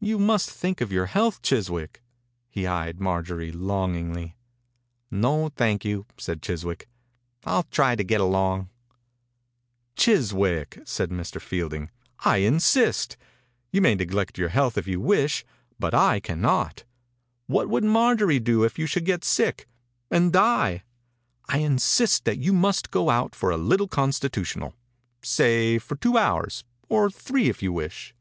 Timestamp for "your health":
0.90-1.40, 14.36-14.76